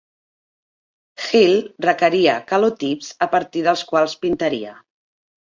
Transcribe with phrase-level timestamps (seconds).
[1.25, 1.53] Hill
[1.87, 4.75] requeria calotips a partir dels quals pintaria.